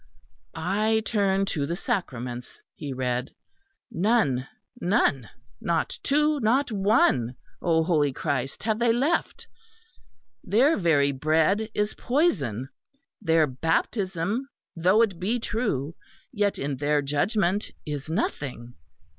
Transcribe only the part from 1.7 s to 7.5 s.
Sacraments," he read, "none, none, not two, not one,